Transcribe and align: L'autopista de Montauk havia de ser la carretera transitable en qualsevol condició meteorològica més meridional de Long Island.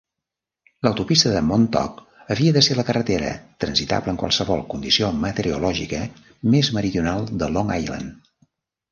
L'autopista 0.85 1.31
de 1.33 1.41
Montauk 1.49 1.99
havia 2.35 2.53
de 2.55 2.63
ser 2.67 2.77
la 2.79 2.85
carretera 2.87 3.27
transitable 3.63 4.11
en 4.13 4.17
qualsevol 4.23 4.63
condició 4.71 5.09
meteorològica 5.25 5.99
més 6.55 6.71
meridional 6.79 7.29
de 7.45 7.51
Long 7.59 7.71
Island. 7.77 8.33